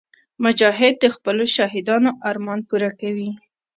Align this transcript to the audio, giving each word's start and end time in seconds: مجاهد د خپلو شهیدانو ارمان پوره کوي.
مجاهد 0.43 0.93
د 0.99 1.05
خپلو 1.15 1.43
شهیدانو 1.55 2.09
ارمان 2.29 2.59
پوره 2.69 2.91
کوي. 2.99 3.31